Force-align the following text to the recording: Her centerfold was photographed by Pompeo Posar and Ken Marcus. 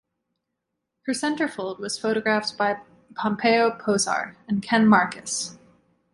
Her 1.03 1.13
centerfold 1.13 1.77
was 1.79 1.99
photographed 1.99 2.57
by 2.57 2.81
Pompeo 3.13 3.77
Posar 3.77 4.35
and 4.47 4.63
Ken 4.63 4.87
Marcus. 4.87 5.59